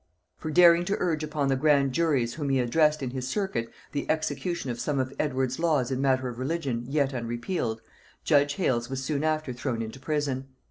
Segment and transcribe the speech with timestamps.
[0.35, 4.09] For daring to urge upon the grand juries whom he addressed in his circuit, the
[4.09, 7.81] execution of some of Edward's laws in matter of religion, yet unrepealed,
[8.23, 10.47] judge Hales was soon after thrown into prison.